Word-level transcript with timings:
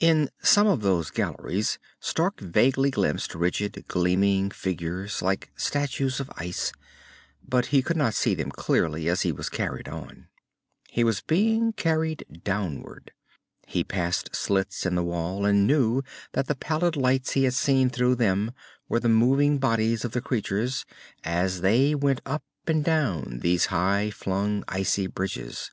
In 0.00 0.28
some 0.42 0.66
of 0.66 0.80
those 0.82 1.12
galleries, 1.12 1.78
Stark 2.00 2.40
vaguely 2.40 2.90
glimpsed 2.90 3.32
rigid, 3.36 3.84
gleaming 3.86 4.50
figures 4.50 5.22
like 5.22 5.52
statues 5.54 6.18
of 6.18 6.28
ice, 6.36 6.72
but 7.48 7.66
he 7.66 7.80
could 7.80 7.96
not 7.96 8.12
see 8.14 8.34
them 8.34 8.50
clearly 8.50 9.08
as 9.08 9.22
he 9.22 9.30
was 9.30 9.48
carried 9.48 9.86
on. 9.86 10.26
He 10.88 11.04
was 11.04 11.20
being 11.20 11.72
carried 11.74 12.40
downward. 12.42 13.12
He 13.68 13.84
passed 13.84 14.34
slits 14.34 14.84
in 14.84 14.96
the 14.96 15.04
wall, 15.04 15.44
and 15.46 15.64
knew 15.64 16.02
that 16.32 16.48
the 16.48 16.56
pallid 16.56 16.96
lights 16.96 17.34
he 17.34 17.44
had 17.44 17.54
seen 17.54 17.88
through 17.88 18.16
them 18.16 18.50
were 18.88 18.98
the 18.98 19.08
moving 19.08 19.58
bodies 19.58 20.04
of 20.04 20.10
the 20.10 20.20
creatures 20.20 20.84
as 21.22 21.60
they 21.60 21.94
went 21.94 22.20
up 22.26 22.42
and 22.66 22.82
down 22.84 23.38
these 23.42 23.66
high 23.66 24.10
flung, 24.10 24.64
icy 24.66 25.06
bridges. 25.06 25.70